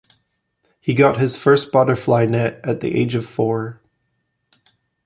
He 0.79 0.95
got 0.95 1.19
his 1.19 1.35
first 1.37 1.71
butterfly 1.71 2.25
net 2.25 2.59
at 2.63 2.79
the 2.79 2.99
age 2.99 3.13
of 3.13 3.23
four. 3.23 3.83